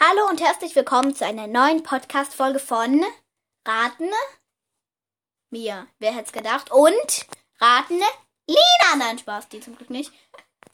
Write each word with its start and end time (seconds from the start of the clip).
Hallo 0.00 0.26
und 0.30 0.40
herzlich 0.40 0.74
willkommen 0.74 1.14
zu 1.14 1.24
einer 1.24 1.46
neuen 1.46 1.82
Podcast-Folge 1.82 2.58
von 2.58 3.04
Raten 3.64 4.10
mir. 5.50 5.86
Wer 5.98 6.14
hätte 6.14 6.26
es 6.26 6.32
gedacht? 6.32 6.72
Und 6.72 7.26
Raten 7.60 8.00
Lina. 8.46 8.96
Nein, 8.96 9.18
Spaß, 9.18 9.50
die 9.50 9.60
zum 9.60 9.76
Glück 9.76 9.90
nicht. 9.90 10.10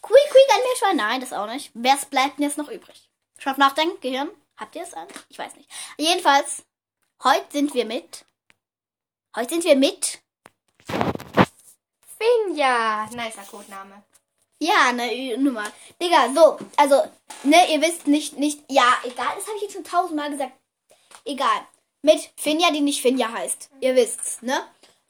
Quick, 0.00 0.30
quick 0.30 0.54
an 0.54 0.60
mir 0.60 0.76
schon. 0.78 0.96
Nein, 0.96 1.20
das 1.20 1.32
auch 1.32 1.48
nicht. 1.48 1.72
Wer 1.74 1.96
bleibt 2.08 2.38
denn 2.38 2.44
jetzt 2.44 2.58
noch 2.58 2.70
übrig? 2.70 3.10
Schon 3.38 3.52
auf 3.52 3.58
Nachdenken, 3.58 4.00
Gehirn? 4.00 4.30
Habt 4.56 4.76
ihr 4.76 4.82
es 4.82 4.94
an? 4.94 5.08
Ich 5.28 5.38
weiß 5.38 5.56
nicht. 5.56 5.68
Jedenfalls, 5.98 6.64
heute 7.24 7.46
sind 7.50 7.74
wir 7.74 7.84
mit. 7.84 8.24
Heute 9.36 9.50
sind 9.50 9.64
wir 9.64 9.76
mit. 9.76 10.20
Finja. 12.16 13.06
Nicer 13.10 13.42
Codename. 13.50 14.04
Ja, 14.60 14.92
ne, 14.92 15.36
Nummer. 15.36 15.64
Digga, 16.00 16.32
so, 16.34 16.58
also, 16.76 17.02
ne, 17.44 17.72
ihr 17.72 17.80
wisst 17.80 18.06
nicht, 18.06 18.38
nicht, 18.38 18.60
ja, 18.68 18.92
egal, 19.04 19.34
das 19.36 19.46
habe 19.46 19.56
ich 19.56 19.62
jetzt 19.62 19.74
schon 19.74 19.84
tausendmal 19.84 20.30
gesagt. 20.30 20.52
Egal. 21.24 21.66
Mit 22.02 22.30
Finja, 22.36 22.70
die 22.70 22.80
nicht 22.80 23.02
Finja 23.02 23.32
heißt. 23.32 23.70
Ihr 23.80 23.94
wisst's, 23.94 24.42
ne? 24.42 24.60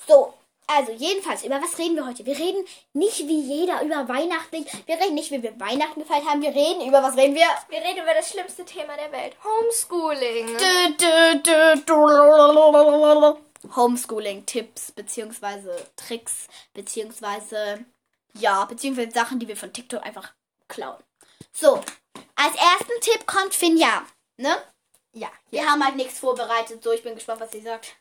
So, 0.07 0.35
also, 0.71 0.93
jedenfalls, 0.93 1.45
über 1.45 1.63
was 1.63 1.79
reden 1.79 1.97
wir 1.97 2.07
heute? 2.07 2.27
Wir 2.27 2.39
reden 2.39 2.63
nicht 2.93 3.27
wie 3.27 3.41
jeder 3.41 3.81
über 3.83 4.07
Weihnachten. 4.07 4.67
Wir 4.85 5.01
reden 5.01 5.15
nicht, 5.15 5.31
wie 5.31 5.43
wir 5.43 5.59
Weihnachten 5.59 6.01
gefeiert 6.01 6.27
haben. 6.27 6.43
Wir 6.43 6.55
reden 6.55 6.87
über, 6.87 7.03
was 7.03 7.17
reden 7.17 7.35
wir? 7.35 7.47
Wir 7.71 7.81
reden 7.81 8.03
über 8.03 8.13
das 8.13 8.29
schlimmste 8.29 8.67
Thema 8.67 8.95
der 8.97 9.11
Welt. 9.11 9.35
Homeschooling. 9.43 10.47
Homeschooling-Tipps, 13.75 14.93
beziehungsweise 14.93 15.75
Tricks, 15.97 16.49
beziehungsweise, 16.75 17.87
ja, 18.35 18.65
beziehungsweise 18.65 19.11
Sachen, 19.11 19.39
die 19.39 19.49
wir 19.49 19.57
von 19.57 19.73
TikTok 19.73 20.03
einfach 20.05 20.33
klauen. 20.69 21.03
So, 21.53 21.77
als 22.37 22.55
ersten 22.55 23.01
Tipp 23.01 23.27
kommt 23.27 23.55
Finja, 23.55 24.05
ne? 24.37 24.57
Ja. 25.13 25.29
Wir 25.51 25.67
haben 25.69 25.85
halt 25.85 25.97
nichts 25.97 26.19
vorbereitet, 26.21 26.83
so 26.83 26.93
ich 26.93 27.03
bin 27.03 27.15
gespannt, 27.15 27.41
was 27.41 27.51
sie 27.51 27.61
sagt. 27.61 27.97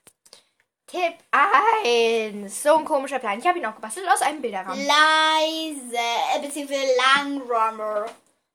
Tipp 0.85 1.15
1. 1.83 2.63
So 2.63 2.75
ein 2.75 2.85
komischer 2.85 3.19
Plan. 3.19 3.39
Ich 3.39 3.45
habe 3.47 3.59
ihn 3.59 3.65
auch 3.65 3.75
gebastelt 3.75 4.07
aus 4.09 4.21
einem 4.21 4.41
Bilderrahmen. 4.41 4.85
Leise, 4.85 5.97
äh, 6.35 6.39
beziehungsweise 6.41 6.87
Langrummer. 7.15 8.05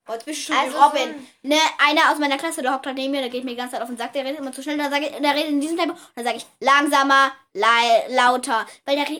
Oh, 0.08 0.12
jetzt 0.14 0.24
bist 0.24 0.48
du 0.48 0.52
schon 0.52 0.56
Also 0.56 0.78
Robin. 0.82 1.28
so 1.42 1.48
ne, 1.48 1.58
einer 1.78 2.10
aus 2.10 2.18
meiner 2.18 2.38
Klasse, 2.38 2.62
der 2.62 2.74
hockt 2.74 2.86
halt 2.86 2.96
neben 2.96 3.12
mir, 3.12 3.20
der 3.20 3.30
geht 3.30 3.44
mir 3.44 3.50
die 3.50 3.56
ganze 3.56 3.74
Zeit 3.74 3.82
auf 3.82 3.88
den 3.88 3.98
Sack, 3.98 4.12
der 4.14 4.24
redet 4.24 4.40
immer 4.40 4.52
zu 4.52 4.62
schnell, 4.62 4.78
dann 4.78 4.90
sage 4.90 5.06
ich, 5.06 5.12
der 5.16 5.34
redet 5.34 5.50
in 5.50 5.60
diesem 5.60 5.76
Tempo, 5.76 5.94
und 5.94 6.00
dann 6.16 6.24
sage 6.24 6.38
ich 6.38 6.46
langsamer, 6.60 7.32
lauter, 7.52 8.66
weil 8.84 8.96
der, 8.96 9.04
der 9.04 9.16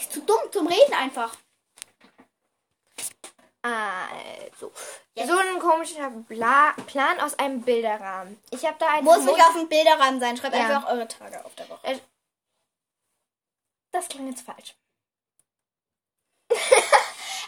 ist 0.00 0.12
zu 0.12 0.20
dumm 0.20 0.40
zum 0.52 0.66
Reden 0.66 0.92
einfach. 0.92 1.34
Also. 3.62 4.72
Jetzt. 5.14 5.28
So 5.28 5.36
ein 5.36 5.58
komischer 5.58 6.10
Bla 6.10 6.72
Plan 6.86 7.20
aus 7.20 7.38
einem 7.38 7.62
Bilderrahmen. 7.62 8.42
Ich 8.50 8.64
habe 8.64 8.76
da 8.78 8.86
einen. 8.88 9.04
Muss 9.04 9.24
nicht 9.24 9.40
auf 9.40 9.54
dem 9.54 9.68
Bilderrahmen 9.68 10.18
sein, 10.20 10.36
schreibt 10.36 10.54
Ja. 10.54 10.62
einfach 10.62 10.88
eure 10.90 11.06
Tage 11.06 11.44
auf 11.44 11.54
der 11.56 11.68
Woche. 11.68 12.00
Das 13.92 14.08
klingt 14.08 14.30
jetzt 14.30 14.46
falsch. 14.46 14.74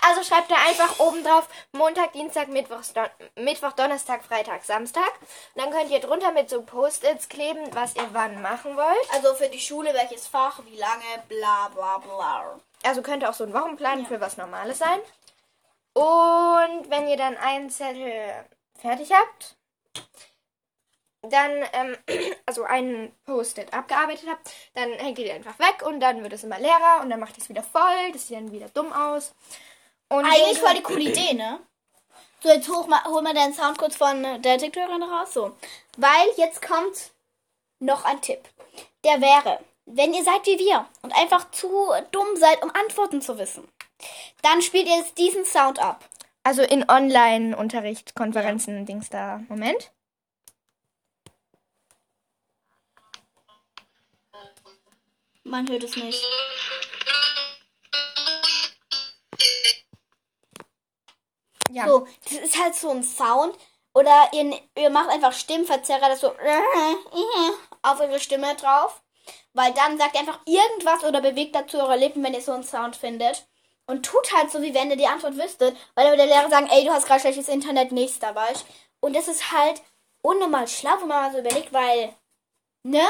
also 0.02 0.22
schreibt 0.22 0.50
da 0.50 0.56
einfach 0.56 0.98
oben 0.98 1.24
drauf 1.24 1.48
Montag, 1.72 2.12
Dienstag, 2.12 2.48
Mittwoch, 2.48 2.82
Don 2.94 3.06
Mittwoch, 3.36 3.72
Donnerstag, 3.72 4.24
Freitag, 4.24 4.64
Samstag. 4.64 5.10
Und 5.54 5.62
dann 5.62 5.70
könnt 5.70 5.90
ihr 5.90 6.00
drunter 6.00 6.32
mit 6.32 6.50
so 6.50 6.62
Post-its 6.62 7.28
kleben, 7.28 7.74
was 7.74 7.96
ihr 7.96 8.08
wann 8.12 8.42
machen 8.42 8.76
wollt. 8.76 9.14
Also 9.14 9.34
für 9.34 9.48
die 9.48 9.60
Schule, 9.60 9.94
welches 9.94 10.26
Fach, 10.26 10.60
wie 10.66 10.76
lange, 10.76 11.04
bla 11.28 11.68
bla 11.68 11.98
bla. 11.98 12.60
Also 12.82 13.02
könnte 13.02 13.28
auch 13.30 13.34
so 13.34 13.44
ein 13.44 13.54
Wochenplan 13.54 14.06
für 14.06 14.20
was 14.20 14.36
Normales 14.36 14.78
sein. 14.78 15.00
Und 15.94 16.90
wenn 16.90 17.08
ihr 17.08 17.16
dann 17.16 17.36
einen 17.36 17.70
Zettel 17.70 18.46
fertig 18.78 19.10
habt, 19.12 19.56
dann, 21.22 21.64
ähm, 21.72 21.96
also 22.46 22.64
einen 22.64 23.14
Post-it 23.24 23.72
abgearbeitet 23.72 24.28
habt, 24.28 24.50
dann 24.74 24.92
hängt 24.92 25.18
ihr 25.18 25.26
den 25.26 25.36
einfach 25.36 25.58
weg 25.58 25.86
und 25.86 26.00
dann 26.00 26.22
wird 26.22 26.32
es 26.32 26.44
immer 26.44 26.58
leerer 26.58 27.00
und 27.02 27.10
dann 27.10 27.20
macht 27.20 27.36
ihr 27.36 27.42
es 27.42 27.48
wieder 27.48 27.62
voll, 27.62 28.12
das 28.12 28.26
sieht 28.26 28.36
dann 28.36 28.52
wieder 28.52 28.68
dumm 28.68 28.92
aus. 28.92 29.34
Und 30.08 30.24
Eigentlich 30.24 30.58
voll 30.58 30.74
die 30.74 30.82
coole 30.82 31.00
Idee, 31.00 31.34
ne? 31.34 31.60
So, 32.42 32.48
jetzt 32.48 32.68
hoch 32.68 32.86
mal, 32.88 33.04
hol 33.04 33.22
mal 33.22 33.34
deinen 33.34 33.54
Sound 33.54 33.78
kurz 33.78 33.96
von 33.96 34.24
äh, 34.24 34.40
der 34.40 34.58
TikTokerin 34.58 35.02
raus. 35.02 35.32
So. 35.32 35.56
Weil 35.96 36.28
jetzt 36.36 36.60
kommt 36.60 37.12
noch 37.78 38.04
ein 38.04 38.20
Tipp. 38.20 38.40
Der 39.04 39.20
wäre, 39.20 39.60
wenn 39.86 40.12
ihr 40.12 40.24
seid 40.24 40.44
wie 40.46 40.58
wir 40.58 40.86
und 41.02 41.14
einfach 41.16 41.50
zu 41.52 41.68
dumm 42.10 42.36
seid, 42.36 42.62
um 42.62 42.70
Antworten 42.74 43.22
zu 43.22 43.38
wissen, 43.38 43.68
dann 44.42 44.62
spielt 44.62 44.86
ihr 44.86 44.96
jetzt 44.96 45.18
diesen 45.18 45.44
Sound 45.44 45.78
ab. 45.78 46.08
Also 46.44 46.62
in 46.62 46.88
Online-Unterricht, 46.88 48.14
Konferenzen, 48.14 48.84
Dings 48.84 49.08
da. 49.08 49.42
Moment. 49.48 49.92
Man 55.44 55.68
hört 55.68 55.84
es 55.84 55.96
nicht. 55.96 56.24
Ja. 61.70 61.86
So, 61.86 62.06
das 62.24 62.32
ist 62.32 62.62
halt 62.62 62.74
so 62.74 62.90
ein 62.90 63.02
Sound. 63.02 63.56
Oder 63.94 64.30
ihr, 64.32 64.58
ihr 64.76 64.90
macht 64.90 65.10
einfach 65.10 65.32
Stimmverzerrer, 65.32 66.08
das 66.08 66.20
so 66.20 66.28
auf 67.82 68.00
eure 68.00 68.20
Stimme 68.20 68.54
drauf. 68.56 69.02
Weil 69.52 69.72
dann 69.74 69.98
sagt 69.98 70.14
ihr 70.14 70.20
einfach 70.20 70.40
irgendwas 70.46 71.04
oder 71.04 71.20
bewegt 71.20 71.54
dazu 71.54 71.78
eure 71.78 71.96
Lippen, 71.96 72.22
wenn 72.22 72.34
ihr 72.34 72.40
so 72.40 72.52
einen 72.52 72.64
Sound 72.64 72.96
findet. 72.96 73.46
Und 73.86 74.06
tut 74.06 74.32
halt 74.34 74.50
so, 74.50 74.62
wie 74.62 74.74
wenn 74.74 74.90
ihr 74.90 74.96
die 74.96 75.06
Antwort 75.06 75.36
wüsstet. 75.36 75.76
Weil 75.94 76.04
dann 76.04 76.12
würde 76.12 76.28
der 76.28 76.36
Lehrer 76.36 76.50
sagen, 76.50 76.68
ey, 76.70 76.84
du 76.84 76.92
hast 76.92 77.06
gerade 77.06 77.20
schlechtes 77.20 77.48
Internet, 77.48 77.92
nächster 77.92 78.34
war 78.34 78.50
ich. 78.50 78.64
Und 79.00 79.14
das 79.14 79.28
ist 79.28 79.52
halt 79.52 79.82
unnormal 80.22 80.68
schlau, 80.68 80.92
wenn 81.00 81.08
man 81.08 81.22
mal 81.22 81.32
so 81.32 81.38
überlegt, 81.38 81.72
weil, 81.72 82.14
ne? 82.84 83.06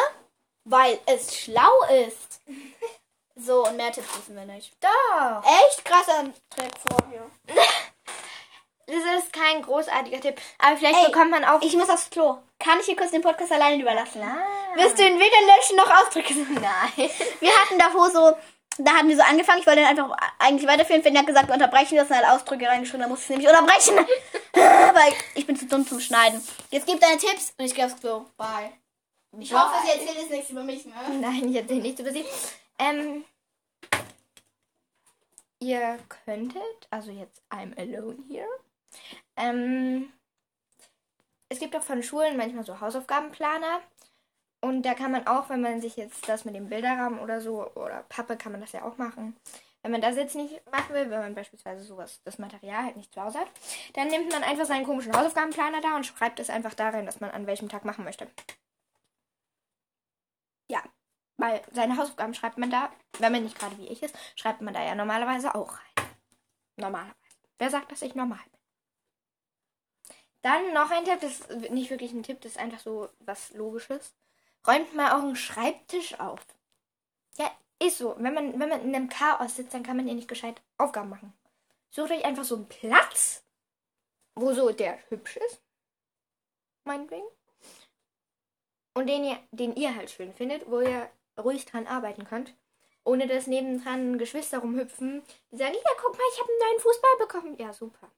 Weil 0.64 0.98
es 1.06 1.36
schlau 1.36 1.70
ist. 2.06 2.40
So, 3.34 3.66
und 3.66 3.78
mehr 3.78 3.90
Tipps 3.90 4.14
wissen 4.14 4.36
wir 4.36 4.44
nicht. 4.44 4.76
Doch. 4.78 5.42
Echt 5.42 5.82
krasser 5.86 6.24
Trick 6.50 6.70
vorher. 6.86 7.30
Das 8.86 9.24
ist 9.24 9.32
kein 9.32 9.62
großartiger 9.62 10.20
Tipp. 10.20 10.40
Aber 10.58 10.76
vielleicht 10.76 10.98
Ey, 10.98 11.06
bekommt 11.06 11.30
man 11.30 11.44
auch. 11.44 11.62
Ich 11.62 11.74
muss 11.74 11.88
aufs 11.88 12.10
Klo. 12.10 12.38
Kann 12.58 12.80
ich 12.80 12.86
hier 12.86 12.96
kurz 12.96 13.10
den 13.12 13.22
Podcast 13.22 13.52
alleine 13.52 13.80
überlassen? 13.80 14.20
Klar. 14.20 14.36
Willst 14.74 14.98
du 14.98 15.02
ihn 15.04 15.18
weder 15.18 15.56
löschen 15.56 15.76
noch 15.76 15.90
ausdrücken? 15.90 16.52
Nein. 16.60 17.10
Wir 17.40 17.56
hatten 17.56 17.78
davor 17.78 18.10
so, 18.10 18.36
da 18.78 18.92
hatten 18.92 19.08
wir 19.08 19.16
so 19.16 19.22
angefangen, 19.22 19.60
ich 19.60 19.66
wollte 19.66 19.82
dann 19.82 19.98
einfach 19.98 20.16
eigentlich 20.38 20.68
weiterführen. 20.68 21.02
Finn 21.02 21.18
hat 21.18 21.26
gesagt, 21.26 21.48
wir 21.48 21.54
unterbrechen 21.54 21.96
das, 21.96 22.08
und 22.08 22.16
hat 22.16 22.24
Ausdrücke 22.24 22.66
reingeschrieben, 22.66 23.02
da 23.02 23.08
musste 23.08 23.24
ich 23.24 23.38
nämlich 23.38 23.48
unterbrechen. 23.48 23.96
Weil 24.54 25.12
ich 25.34 25.46
bin 25.46 25.56
zu 25.56 25.66
dumm 25.66 25.86
zum 25.86 26.00
Schneiden. 26.00 26.42
Jetzt 26.70 26.86
gib 26.86 27.00
deine 27.00 27.18
Tipps 27.18 27.52
und 27.58 27.64
ich 27.64 27.74
gehe 27.74 27.84
aufs 27.84 28.00
Klo. 28.00 28.26
Bye. 28.36 28.72
Ich 29.38 29.52
hoffe, 29.52 29.74
sie 29.84 29.92
erzählt 29.92 30.18
jetzt 30.18 30.30
nichts 30.30 30.50
über 30.50 30.62
mich, 30.62 30.84
ne? 30.84 30.94
Nein, 31.20 31.48
ich 31.48 31.56
erzähle 31.56 31.80
nichts 31.80 32.00
über 32.00 32.12
sie. 32.12 32.24
Ähm, 32.78 33.24
ihr 35.58 35.98
könntet, 36.24 36.88
also 36.90 37.10
jetzt 37.10 37.42
I'm 37.50 37.76
alone 37.78 38.18
here. 38.28 38.46
Ähm, 39.36 40.12
es 41.48 41.58
gibt 41.58 41.74
auch 41.74 41.82
von 41.82 42.02
Schulen 42.02 42.36
manchmal 42.36 42.64
so 42.64 42.80
Hausaufgabenplaner. 42.80 43.80
Und 44.64 44.82
da 44.82 44.94
kann 44.94 45.10
man 45.10 45.26
auch, 45.26 45.48
wenn 45.50 45.60
man 45.60 45.80
sich 45.80 45.96
jetzt 45.96 46.28
das 46.28 46.44
mit 46.44 46.54
dem 46.54 46.68
Bilderrahmen 46.68 47.18
oder 47.18 47.40
so, 47.40 47.66
oder 47.74 48.04
Pappe 48.08 48.36
kann 48.36 48.52
man 48.52 48.60
das 48.60 48.70
ja 48.70 48.84
auch 48.84 48.96
machen. 48.96 49.36
Wenn 49.82 49.90
man 49.90 50.00
das 50.00 50.14
jetzt 50.14 50.36
nicht 50.36 50.64
machen 50.70 50.94
will, 50.94 51.10
wenn 51.10 51.18
man 51.18 51.34
beispielsweise 51.34 51.82
sowas, 51.82 52.20
das 52.22 52.38
Material 52.38 52.84
halt 52.84 52.96
nicht 52.96 53.12
zu 53.12 53.20
Hause 53.20 53.40
hat, 53.40 53.48
dann 53.94 54.06
nimmt 54.06 54.30
man 54.30 54.44
einfach 54.44 54.64
seinen 54.64 54.86
komischen 54.86 55.12
Hausaufgabenplaner 55.12 55.80
da 55.80 55.96
und 55.96 56.06
schreibt 56.06 56.38
es 56.38 56.48
einfach 56.48 56.74
da 56.74 56.90
rein, 56.90 57.08
was 57.08 57.18
man 57.18 57.32
an 57.32 57.48
welchem 57.48 57.68
Tag 57.68 57.84
machen 57.84 58.04
möchte. 58.04 58.28
Ja, 60.70 60.80
weil 61.38 61.60
seine 61.72 61.96
Hausaufgaben 61.96 62.34
schreibt 62.34 62.58
man 62.58 62.70
da, 62.70 62.92
wenn 63.18 63.32
man 63.32 63.42
nicht 63.42 63.58
gerade 63.58 63.76
wie 63.78 63.88
ich 63.88 64.04
ist, 64.04 64.16
schreibt 64.36 64.60
man 64.60 64.74
da 64.74 64.84
ja 64.84 64.94
normalerweise 64.94 65.56
auch 65.56 65.72
rein. 65.72 66.06
Normalerweise. 66.76 67.16
Wer 67.58 67.70
sagt, 67.70 67.90
dass 67.90 68.02
ich 68.02 68.14
normal 68.14 68.38
bin? 68.44 68.60
Dann 70.42 70.72
noch 70.72 70.90
ein 70.92 71.04
Tipp, 71.04 71.20
das 71.20 71.40
ist 71.40 71.70
nicht 71.70 71.90
wirklich 71.90 72.12
ein 72.12 72.22
Tipp, 72.22 72.40
das 72.42 72.52
ist 72.52 72.58
einfach 72.58 72.78
so 72.78 73.08
was 73.18 73.50
Logisches. 73.54 74.14
Räumt 74.66 74.94
mal 74.94 75.16
euren 75.16 75.36
Schreibtisch 75.36 76.18
auf. 76.20 76.40
Ja, 77.36 77.50
ist 77.80 77.98
so. 77.98 78.14
Wenn 78.18 78.34
man, 78.34 78.58
wenn 78.60 78.68
man 78.68 78.80
in 78.82 78.94
einem 78.94 79.08
Chaos 79.08 79.56
sitzt, 79.56 79.74
dann 79.74 79.82
kann 79.82 79.96
man 79.96 80.06
ihr 80.06 80.14
nicht 80.14 80.28
gescheit 80.28 80.62
Aufgaben 80.78 81.08
machen. 81.10 81.32
Sucht 81.90 82.12
euch 82.12 82.24
einfach 82.24 82.44
so 82.44 82.54
einen 82.56 82.68
Platz, 82.68 83.44
wo 84.34 84.52
so 84.52 84.70
der 84.70 84.98
hübsch 85.10 85.36
ist. 85.36 85.60
Meinetwegen. 86.84 87.26
Und 88.94 89.08
den 89.08 89.24
ihr, 89.24 89.38
den 89.50 89.74
ihr 89.74 89.94
halt 89.94 90.10
schön 90.10 90.32
findet, 90.32 90.70
wo 90.70 90.80
ihr 90.80 91.10
ruhig 91.38 91.64
dran 91.64 91.86
arbeiten 91.86 92.24
könnt. 92.24 92.54
Ohne 93.04 93.26
dass 93.26 93.46
nebendran 93.48 94.16
Geschwister 94.16 94.58
rumhüpfen, 94.58 95.22
die 95.50 95.56
sagen, 95.56 95.74
ja, 95.74 95.90
guck 96.00 96.12
mal, 96.12 96.22
ich 96.32 96.40
habe 96.40 96.48
einen 96.50 96.60
neuen 96.60 96.80
Fußball 96.80 97.16
bekommen. 97.18 97.56
Ja, 97.58 97.72
super. 97.72 98.08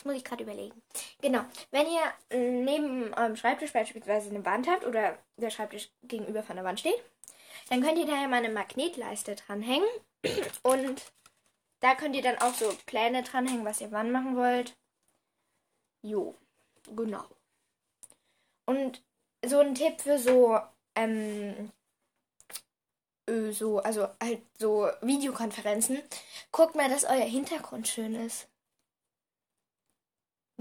Jetzt 0.00 0.06
muss 0.06 0.16
ich 0.16 0.24
gerade 0.24 0.44
überlegen. 0.44 0.80
Genau. 1.20 1.40
Wenn 1.72 1.86
ihr 1.86 2.00
äh, 2.30 2.38
neben 2.38 3.12
eurem 3.12 3.36
Schreibtisch 3.36 3.74
beispielsweise 3.74 4.30
eine 4.30 4.42
Wand 4.46 4.66
habt 4.66 4.86
oder 4.86 5.18
der 5.36 5.50
Schreibtisch 5.50 5.90
gegenüber 6.04 6.42
von 6.42 6.56
der 6.56 6.64
Wand 6.64 6.80
steht, 6.80 6.98
dann 7.68 7.82
könnt 7.82 7.98
ihr 7.98 8.06
da 8.06 8.14
ja 8.14 8.26
mal 8.26 8.38
eine 8.38 8.48
Magnetleiste 8.48 9.36
dranhängen 9.36 9.86
und 10.62 11.02
Da 11.80 11.94
könnt 11.94 12.14
ihr 12.14 12.22
dann 12.22 12.38
auch 12.38 12.54
so 12.54 12.72
Pläne 12.86 13.22
dranhängen, 13.22 13.64
was 13.64 13.80
ihr 13.80 13.90
wann 13.90 14.12
machen 14.12 14.36
wollt. 14.36 14.76
Jo, 16.02 16.34
genau. 16.94 17.24
Und 18.66 19.02
so 19.44 19.60
ein 19.60 19.74
Tipp 19.74 20.00
für 20.00 20.18
so, 20.18 20.60
ähm, 20.94 21.70
äh, 23.26 23.50
so, 23.52 23.78
also 23.78 24.08
halt 24.22 24.42
so 24.58 24.90
Videokonferenzen. 25.00 26.02
Guckt 26.52 26.74
mal, 26.74 26.90
dass 26.90 27.04
euer 27.04 27.24
Hintergrund 27.24 27.88
schön 27.88 28.14
ist. 28.14 28.49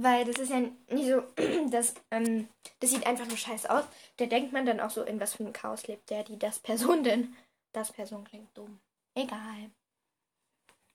Weil 0.01 0.25
das 0.25 0.38
ist 0.38 0.50
ja 0.50 0.60
nicht 0.60 1.10
so, 1.10 1.24
das, 1.69 1.94
ähm, 2.12 2.48
das 2.80 2.92
sieht 2.92 3.06
einfach 3.06 3.25
nur 3.25 3.38
scheiße 3.38 3.69
aus. 3.69 3.84
Da 4.18 4.25
denkt 4.25 4.54
man 4.54 4.66
dann 4.66 4.80
auch 4.80 4.90
so, 4.90 5.04
in 5.04 5.19
was 5.19 5.34
für 5.34 5.44
einem 5.44 5.54
Chaos 5.54 5.88
lebt 5.88 6.10
der, 6.10 6.24
die, 6.24 6.40
das 6.40 6.60
Person 6.60 7.04
denn. 7.04 7.36
Das 7.74 7.92
Person 7.92 8.24
klingt 8.24 8.56
dumm. 8.57 8.80
Egal. 9.16 9.72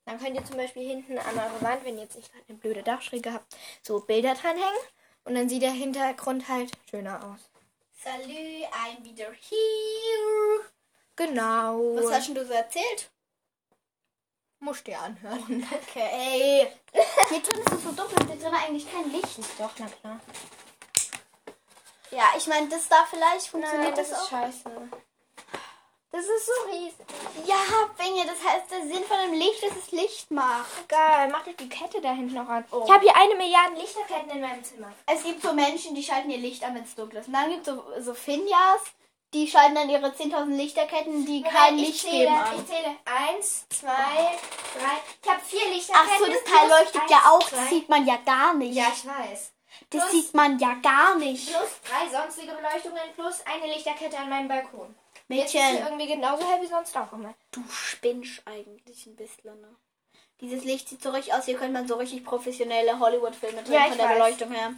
Dann 0.06 0.18
könnt 0.18 0.34
ihr 0.34 0.44
zum 0.44 0.56
Beispiel 0.56 0.86
hinten 0.86 1.18
an 1.18 1.34
eurer 1.34 1.62
Wand, 1.62 1.84
wenn 1.84 1.96
ihr 1.96 2.02
jetzt 2.02 2.16
nicht 2.16 2.32
gerade 2.32 2.44
eine 2.48 2.58
blöde 2.58 2.82
Dachschräge 2.82 3.32
habt, 3.32 3.56
so 3.82 4.00
Bilder 4.00 4.34
dranhängen. 4.34 4.80
Und 5.24 5.34
dann 5.34 5.48
sieht 5.48 5.62
der 5.62 5.70
Hintergrund 5.70 6.48
halt 6.48 6.70
schöner 6.90 7.24
aus. 7.24 7.40
Salü, 8.02 8.64
I'm 8.64 9.02
wieder 9.02 9.32
here. 9.32 10.64
Genau. 11.16 11.96
Was 11.96 12.12
hast 12.12 12.28
denn 12.28 12.34
du 12.34 12.44
so 12.44 12.52
erzählt? 12.52 13.10
Musst 14.64 14.86
dir 14.86 15.00
anhören? 15.00 15.66
Okay. 15.88 16.68
Hier 17.28 17.40
drin 17.42 17.60
ist 17.60 17.72
es 17.72 17.82
so 17.82 17.92
dunkel 17.92 18.26
hier 18.26 18.36
drin 18.36 18.54
eigentlich 18.54 18.90
kein 18.90 19.10
Licht. 19.12 19.38
Doch, 19.58 19.70
na 19.78 19.86
klar. 19.86 20.20
Ja, 22.10 22.24
ich 22.36 22.46
meine, 22.46 22.68
das 22.68 22.88
da 22.88 23.06
vielleicht 23.08 23.48
funktioniert 23.48 23.96
das, 23.96 24.12
auch. 24.12 24.28
scheiße. 24.28 24.70
Das 26.12 26.24
ist 26.26 26.46
so 26.46 26.70
riesig. 26.70 27.06
Ja, 27.44 27.56
Binge, 27.98 28.24
das 28.24 28.38
heißt, 28.44 28.70
der 28.70 28.82
Sinn 28.82 29.02
von 29.02 29.16
dem 29.24 29.32
Licht 29.32 29.64
ist, 29.64 29.76
es 29.76 29.90
Licht 29.90 30.30
macht. 30.30 30.70
Egal, 30.84 31.28
mach 31.28 31.44
doch 31.44 31.56
die 31.56 31.68
Kette 31.68 32.00
da 32.00 32.12
hinten 32.12 32.34
noch 32.34 32.48
an. 32.48 32.64
Oh. 32.70 32.84
Ich 32.86 32.92
habe 32.92 33.02
hier 33.02 33.16
eine 33.16 33.34
Milliarde 33.34 33.74
Lichterketten 33.74 34.30
in 34.30 34.40
meinem 34.40 34.62
Zimmer. 34.62 34.92
Es 35.06 35.24
gibt 35.24 35.42
so 35.42 35.52
Menschen, 35.52 35.96
die 35.96 36.04
schalten 36.04 36.30
ihr 36.30 36.38
Licht 36.38 36.62
an, 36.62 36.76
wenn 36.76 36.84
es 36.84 36.94
dunkel 36.94 37.18
ist. 37.18 37.26
Und 37.26 37.32
dann 37.32 37.50
gibt 37.50 37.66
es 37.66 37.74
so, 37.74 37.82
so 38.00 38.14
Finjas, 38.14 38.82
die 39.34 39.46
schalten 39.48 39.74
dann 39.74 39.90
ihre 39.90 40.06
10.000 40.08 40.56
Lichterketten, 40.56 41.26
die 41.26 41.42
kein 41.42 41.76
ich 41.78 41.88
Licht 41.88 42.00
zähle, 42.02 42.18
geben 42.20 42.34
an. 42.34 42.58
Ich 42.60 42.66
zähle. 42.66 42.96
Eins, 43.04 43.66
zwei, 43.68 43.90
drei. 43.90 44.96
Ich 45.22 45.28
habe 45.30 45.40
vier 45.44 45.68
Lichterketten. 45.70 46.10
Ach 46.14 46.18
so, 46.18 46.26
das 46.26 46.44
Teil 46.44 46.68
leuchtet 46.70 47.02
eins, 47.02 47.10
ja 47.10 47.18
auch. 47.30 47.48
zwei. 47.48 47.56
Das 47.60 47.68
sieht 47.70 47.88
man 47.88 48.06
ja 48.06 48.16
gar 48.24 48.54
nicht. 48.54 48.74
Ja, 48.76 48.92
ich 48.94 49.04
weiß. 49.06 49.52
das 49.90 50.00
plus- 50.02 50.10
sieht 50.12 50.34
man 50.34 50.58
ja 50.58 50.74
gar 50.82 51.16
nicht. 51.16 51.50
Plus 51.50 51.70
drei 51.88 52.08
sonstige 52.22 52.52
Beleuchtungen 52.54 53.02
plus 53.14 53.42
eine 53.44 53.72
Lichterkette 53.72 54.16
an 54.18 54.30
meinem 54.30 54.48
Balkon. 54.48 54.94
Jetzt 55.28 55.54
ist 55.54 55.60
Mädchen, 55.60 55.84
irgendwie 55.86 56.06
genauso 56.06 56.48
hell 56.50 56.62
wie 56.62 56.66
sonst 56.66 56.96
auch 56.96 57.12
immer. 57.12 57.34
du 57.50 57.62
spinnst 57.70 58.42
eigentlich 58.46 59.06
ein 59.06 59.16
bisschen, 59.16 59.60
ne? 59.60 59.74
Dieses 60.40 60.64
Licht 60.64 60.88
sieht 60.88 61.02
so 61.02 61.10
richtig 61.10 61.32
aus, 61.32 61.44
hier 61.46 61.56
könnte 61.56 61.72
man 61.72 61.88
so 61.88 61.94
richtig 61.96 62.24
professionelle 62.24 62.98
Hollywood-Filme 62.98 63.62
drehen 63.62 63.72
Ja, 63.72 63.86
von 63.86 63.96
der 63.96 64.06
weiß. 64.08 64.14
Beleuchtung 64.14 64.52
her. 64.52 64.74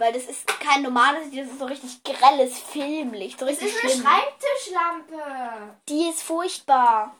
Weil 0.00 0.14
das 0.14 0.24
ist 0.24 0.46
kein 0.60 0.80
normales 0.82 1.26
Licht, 1.30 1.42
das 1.44 1.52
ist 1.52 1.58
so 1.58 1.66
richtig 1.66 2.02
grelles 2.02 2.58
Filmlicht. 2.58 3.38
So 3.38 3.44
Das 3.44 3.56
ist 3.58 3.78
eine 3.82 3.92
schlimm. 3.92 4.02
Schreibtischlampe. 4.06 5.76
Die 5.88 6.08
ist 6.08 6.22
furchtbar. 6.22 7.14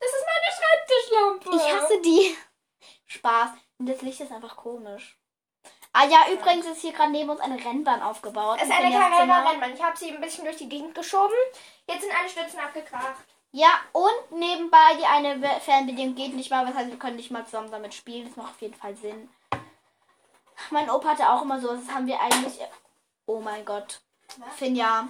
Das 0.00 0.08
ist 0.08 0.24
meine 0.26 0.56
Schreibtischlampe. 0.56 1.56
Ich 1.68 1.74
hasse 1.74 2.00
die. 2.00 2.36
Spaß. 3.06 3.50
Und 3.78 3.88
das 3.90 4.00
Licht 4.02 4.20
ist 4.20 4.32
einfach 4.32 4.56
komisch. 4.56 5.18
Ah 5.92 6.06
ja, 6.06 6.32
übrigens 6.32 6.64
ist 6.66 6.80
hier 6.80 6.92
gerade 6.92 7.12
neben 7.12 7.28
uns 7.28 7.40
eine 7.40 7.62
Rennbahn 7.62 8.00
aufgebaut. 8.00 8.56
Es 8.56 8.62
ist 8.62 8.70
in 8.70 8.76
eine 8.76 8.86
Finjas 8.86 9.10
Zimmer. 9.20 9.34
Carrera-Rennbahn. 9.34 9.74
Ich 9.74 9.82
habe 9.82 9.96
sie 9.98 10.10
ein 10.10 10.20
bisschen 10.22 10.44
durch 10.44 10.56
die 10.56 10.68
Gegend 10.70 10.94
geschoben. 10.94 11.34
Jetzt 11.86 12.00
sind 12.00 12.18
alle 12.18 12.28
Stützen 12.30 12.58
abgekracht. 12.58 13.16
Ja, 13.50 13.68
und 13.92 14.38
nebenbei 14.38 14.94
die 14.98 15.04
eine 15.04 15.36
Be- 15.36 15.60
Fernbedienung 15.60 16.14
geht 16.14 16.32
nicht 16.34 16.50
mal. 16.50 16.64
Das 16.64 16.74
heißt, 16.74 16.88
wir 16.90 16.98
können 16.98 17.16
nicht 17.16 17.30
mal 17.30 17.44
zusammen 17.44 17.70
damit 17.70 17.92
spielen. 17.92 18.26
Das 18.26 18.36
macht 18.36 18.52
auf 18.54 18.62
jeden 18.62 18.72
Fall 18.74 18.96
Sinn. 18.96 19.28
Mein 20.70 20.90
Opa 20.90 21.10
hatte 21.10 21.30
auch 21.30 21.42
immer 21.42 21.60
so, 21.60 21.74
das 21.74 21.88
haben 21.92 22.06
wir 22.06 22.20
eigentlich. 22.20 22.58
Oh 23.26 23.40
mein 23.40 23.64
Gott. 23.64 24.00
Was? 24.38 24.54
Finja. 24.56 25.08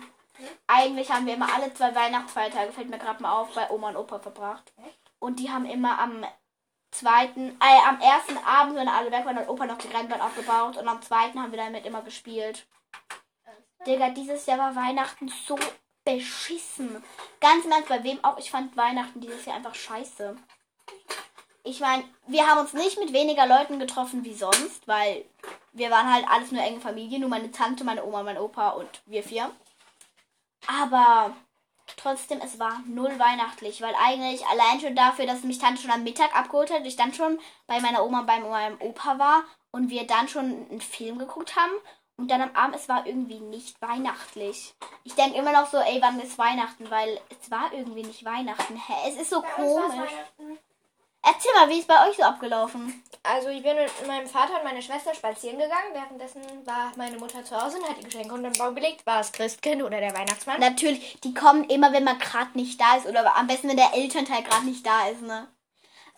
Eigentlich 0.67 1.11
haben 1.11 1.27
wir 1.27 1.35
immer 1.35 1.53
alle 1.53 1.73
zwei 1.75 1.95
Weihnachtsfeiertage, 1.95 2.73
fällt 2.73 2.91
mir 2.91 2.99
gerade 2.99 3.23
mal 3.23 3.33
auf, 3.33 3.55
bei 3.55 3.71
Oma 3.71 3.91
und 3.91 3.97
Opa 3.97 4.19
verbracht. 4.19 4.73
Echt? 4.85 4.99
Und 5.19 5.39
die 5.39 5.51
haben 5.51 5.67
immer 5.67 5.99
am 6.01 6.27
zweiten, 6.91 7.51
äh, 7.61 7.89
am 7.89 8.01
ersten 8.01 8.39
Abend, 8.39 8.77
wenn 8.77 8.89
alle 8.89 9.11
weg 9.11 9.25
waren, 9.25 9.37
hat 9.37 9.49
Opa 9.49 9.67
noch 9.67 9.79
die 9.79 9.89
Rennbahn 9.89 10.21
aufgebaut 10.21 10.77
und 10.77 10.89
am 10.89 11.03
zweiten 11.03 11.41
haben 11.41 11.53
wir 11.53 11.59
damit 11.59 11.87
immer 11.87 12.03
gespielt. 12.03 12.67
Digga, 13.87 14.11
dieses 14.11 14.47
Jahr 14.47 14.59
war 14.59 14.77
Weihnachten 14.77 15.29
so 15.29 15.59
beschissen. 16.05 17.03
Ganz 17.41 17.65
im 17.65 17.73
Ernst, 17.73 17.89
bei 17.89 18.03
wem 18.05 18.23
auch. 18.25 18.39
Ich 18.39 18.51
fand 18.51 18.77
Weihnachten 18.77 19.21
dieses 19.21 19.45
Jahr 19.45 19.57
einfach 19.57 19.75
scheiße. 19.75 20.37
Ich 21.64 21.81
meine, 21.81 22.05
wir 22.26 22.47
haben 22.47 22.61
uns 22.61 22.73
nicht 22.73 22.99
mit 22.99 23.12
weniger 23.12 23.47
Leuten 23.47 23.79
getroffen 23.79 24.25
wie 24.25 24.35
sonst, 24.35 24.87
weil 24.87 25.25
wir 25.73 25.91
waren 25.91 26.12
halt 26.12 26.26
alles 26.29 26.50
nur 26.50 26.62
enge 26.62 26.81
Familie. 26.81 27.20
Nur 27.20 27.29
meine 27.29 27.53
Tante, 27.53 27.85
meine 27.85 28.05
Oma, 28.05 28.23
mein 28.23 28.38
Opa 28.38 28.70
und 28.70 28.88
wir 29.06 29.23
vier. 29.23 29.50
Aber 30.67 31.35
trotzdem, 31.97 32.41
es 32.43 32.59
war 32.59 32.81
null 32.87 33.17
weihnachtlich, 33.19 33.81
weil 33.81 33.94
eigentlich 33.94 34.44
allein 34.47 34.81
schon 34.81 34.97
dafür, 34.97 35.26
dass 35.26 35.44
mich 35.44 35.59
Tante 35.59 35.82
schon 35.82 35.91
am 35.91 36.05
Mittag 36.05 36.37
abgeholt 36.37 36.73
hat, 36.73 36.85
ich 36.85 36.97
dann 36.97 37.14
schon 37.14 37.38
bei 37.67 37.81
meiner 37.81 38.05
Oma 38.05 38.20
und 38.20 38.26
bei 38.26 38.41
meinem 38.41 38.81
Opa 38.81 39.19
war 39.19 39.44
und 39.70 39.88
wir 39.88 40.06
dann 40.06 40.29
schon 40.29 40.67
einen 40.70 40.81
Film 40.81 41.19
geguckt 41.19 41.56
haben 41.56 41.73
und 42.17 42.31
dann 42.31 42.43
am 42.43 42.55
Abend, 42.55 42.76
es 42.76 42.88
war 42.88 43.06
irgendwie 43.06 43.41
nicht 43.41 43.81
weihnachtlich. 43.81 44.75
Ich 45.05 45.15
denke 45.15 45.38
immer 45.38 45.53
noch 45.53 45.70
so, 45.70 45.79
ey, 45.79 46.00
wann 46.00 46.20
ist 46.20 46.38
Weihnachten? 46.38 46.91
Weil 46.91 47.20
es 47.31 47.50
war 47.50 47.73
irgendwie 47.73 48.05
nicht 48.05 48.25
Weihnachten. 48.25 48.76
Hä? 48.76 49.08
Es 49.08 49.17
ist 49.17 49.31
so 49.31 49.43
komisch. 49.43 50.12
Erzähl 51.25 51.53
mal, 51.55 51.69
wie 51.69 51.79
ist 51.79 51.89
bei 51.89 52.09
euch 52.09 52.17
so 52.17 52.23
abgelaufen? 52.23 53.03
Also 53.23 53.49
ich 53.49 53.63
bin 53.63 53.77
mit 53.77 54.07
meinem 54.09 54.27
Vater 54.27 54.57
und 54.57 54.65
meiner 54.65 54.83
Schwester 54.83 55.15
spazieren 55.15 55.59
gegangen. 55.59 55.93
Währenddessen 55.93 56.43
war 56.67 56.91
meine 56.97 57.17
Mutter 57.19 57.45
zu 57.45 57.57
Hause 57.57 57.79
und 57.79 57.89
hat 57.89 57.99
die 57.99 58.05
Geschenke 58.05 58.35
unter 58.35 58.51
den 58.51 58.59
Baum 58.59 58.75
gelegt. 58.75 59.07
War 59.07 59.21
es 59.21 59.31
Christkind 59.31 59.83
oder 59.83 60.01
der 60.01 60.15
Weihnachtsmann? 60.15 60.59
Natürlich, 60.59 61.21
die 61.23 61.33
kommen 61.33 61.65
immer, 61.65 61.93
wenn 61.93 62.03
man 62.03 62.19
gerade 62.19 62.51
nicht 62.55 62.81
da 62.81 62.97
ist 62.97 63.07
oder 63.07 63.37
am 63.37 63.47
besten, 63.47 63.69
wenn 63.69 63.77
der 63.77 63.95
Elternteil 63.95 64.43
gerade 64.43 64.67
nicht 64.67 64.85
da 64.85 65.07
ist, 65.09 65.23
ne? 65.23 65.47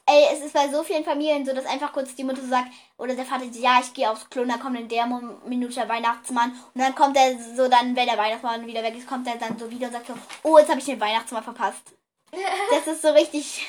Ey, 0.07 0.27
es 0.33 0.41
ist 0.41 0.53
bei 0.53 0.69
so 0.69 0.83
vielen 0.83 1.05
Familien 1.05 1.47
so, 1.47 1.55
dass 1.55 1.65
einfach 1.65 1.93
kurz 1.93 2.15
die 2.15 2.25
Mutter 2.25 2.43
sagt, 2.43 2.69
oder 2.99 3.15
der 3.15 3.25
Vater, 3.25 3.45
ja, 3.45 3.81
ich 3.81 3.95
gehe 3.95 4.11
aufs 4.11 4.29
Klo, 4.29 4.43
und 4.43 4.51
dann 4.51 4.61
kommt 4.61 4.79
in 4.79 4.89
der 4.89 5.07
Minute 5.07 5.75
der 5.75 5.89
Weihnachtsmann 5.89 6.51
und 6.75 6.81
dann 6.81 6.95
kommt 6.95 7.17
er 7.17 7.39
so 7.39 7.69
dann, 7.69 7.97
wenn 7.97 8.07
der 8.07 8.19
Weihnachtsmann 8.19 8.67
wieder 8.67 8.83
weg 8.83 8.97
ist, 8.99 9.07
kommt 9.07 9.27
er 9.27 9.37
dann 9.37 9.59
so 9.59 9.71
wieder 9.71 9.87
und 9.87 9.95
sagt 9.95 10.09
so, 10.09 10.15
oh, 10.43 10.59
jetzt 10.59 10.69
habe 10.69 10.79
ich 10.79 10.85
den 10.85 11.01
Weihnachtsmann 11.01 11.45
verpasst. 11.45 11.93
Das 12.71 12.87
ist 12.87 13.03
so 13.03 13.09
richtig. 13.09 13.67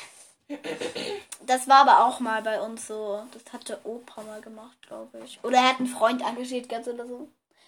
Das 1.42 1.68
war 1.68 1.78
aber 1.88 2.06
auch 2.06 2.20
mal 2.20 2.42
bei 2.42 2.62
uns 2.62 2.88
so. 2.88 3.24
Das 3.34 3.54
hatte 3.54 3.80
Opa 3.84 4.22
mal 4.24 4.42
gemacht, 4.42 4.78
glaube 4.88 5.20
ich. 5.24 5.40
Oder 5.44 5.58
er 5.58 5.70
hat 5.70 5.80
einen 5.80 5.88
Freund 5.88 6.22
engagiert 6.22 6.70
ganz 6.70 6.88
oder 6.88 7.06
so. 7.08 7.28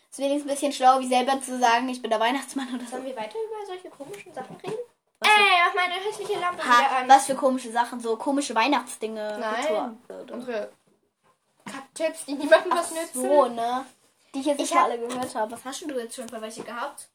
Ist 0.10 0.19
wenigstens 0.19 0.43
ein 0.50 0.53
bisschen 0.55 0.72
schlau, 0.74 1.00
wie 1.00 1.07
selber 1.07 1.39
zu 1.41 1.60
sagen, 1.60 1.89
ich 1.89 2.01
bin 2.01 2.10
der 2.10 2.19
Weihnachtsmann 2.19 2.67
oder 2.74 2.84
so. 2.86 2.91
Sollen 2.91 3.05
wir 3.05 3.15
weiter 3.15 3.36
über 3.46 3.65
solche 3.65 3.89
komischen 3.89 4.34
Sachen 4.34 4.55
reden? 4.57 4.77
Was 5.19 5.29
Ey, 5.29 5.43
mach 5.65 5.74
meine 5.75 5.93
hässliche 5.96 6.39
Lampe 6.39 6.63
Ha, 6.63 7.00
an. 7.00 7.10
was 7.10 7.25
für 7.25 7.36
komische 7.36 7.72
Sachen, 7.72 8.00
so 8.00 8.15
komische 8.17 8.53
Weihnachtsdinge. 8.55 9.38
Nein. 9.39 9.55
Rituale. 10.10 10.34
Unsere 10.34 10.72
Kack-Tipps, 11.65 12.25
die 12.25 12.34
niemandem 12.36 12.72
was 12.72 12.91
nützen. 12.91 13.22
so, 13.24 13.46
ne? 13.48 13.86
Die 14.34 14.39
ich 14.41 14.46
jetzt 14.46 14.60
nicht 14.60 14.72
Ich 14.72 14.77
hab- 14.77 14.86
alle 14.86 15.00
gehört 15.00 15.36
habe. 15.36 15.51
Was 15.51 15.65
hast 15.65 15.81
du 15.81 16.00
jetzt 16.00 16.15
schon 16.15 16.29
für 16.29 16.39
welche 16.41 16.63
gehabt? 16.63 17.10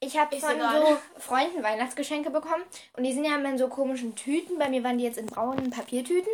Ich 0.00 0.16
habe 0.16 0.36
Ist 0.36 0.44
von 0.44 0.54
egal. 0.56 0.80
so 1.14 1.20
Freunden 1.20 1.62
Weihnachtsgeschenke 1.62 2.30
bekommen. 2.30 2.62
Und 2.96 3.02
die 3.04 3.12
sind 3.12 3.24
ja 3.24 3.34
immer 3.36 3.48
in 3.48 3.58
so 3.58 3.68
komischen 3.68 4.14
Tüten. 4.14 4.58
Bei 4.58 4.68
mir 4.68 4.82
waren 4.84 4.98
die 4.98 5.04
jetzt 5.04 5.18
in 5.18 5.26
braunen 5.26 5.70
Papiertüten. 5.70 6.30